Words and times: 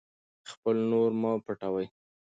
خپل 0.51 0.75
نور 0.91 1.09
مه 1.21 1.31
پټوئ. 1.45 1.85